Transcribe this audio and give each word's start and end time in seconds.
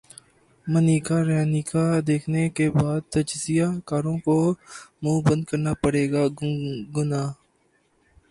منیکارنیکا 0.67 1.83
دیکھنے 2.07 2.43
کے 2.57 2.65
بعد 2.77 3.01
تجزیہ 3.13 3.67
کاروں 3.89 4.17
کو 4.25 4.35
منہ 5.01 5.19
بند 5.27 5.43
کرنا 5.49 5.73
پڑے 5.81 6.05
گا 6.11 6.23
کنگنا 6.37 7.21